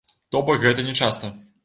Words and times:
То 0.35 0.39
бок 0.47 0.63
гэта 0.63 0.87
не 0.87 0.95
часта. 1.01 1.31